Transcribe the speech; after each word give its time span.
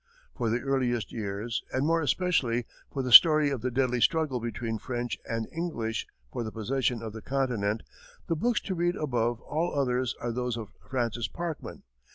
For 0.35 0.49
the 0.49 0.61
earliest 0.61 1.11
years, 1.11 1.61
and, 1.71 1.85
more 1.85 2.01
especially, 2.01 2.65
for 2.91 3.03
the 3.03 3.11
story 3.11 3.51
of 3.51 3.61
the 3.61 3.69
deadly 3.69 4.01
struggle 4.01 4.39
between 4.39 4.79
French 4.79 5.19
and 5.29 5.47
English 5.51 6.07
for 6.33 6.43
the 6.43 6.51
possession 6.51 7.03
of 7.03 7.13
the 7.13 7.21
continent, 7.21 7.83
the 8.25 8.35
books 8.35 8.61
to 8.61 8.73
read 8.73 8.95
above 8.95 9.39
all 9.41 9.79
others 9.79 10.15
are 10.19 10.31
those 10.31 10.57
of 10.57 10.73
Francis 10.89 11.27
Parkman. 11.27 11.83